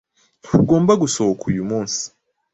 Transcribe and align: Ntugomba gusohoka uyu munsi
Ntugomba 0.43 0.93
gusohoka 1.01 1.43
uyu 1.51 1.63
munsi 1.69 2.01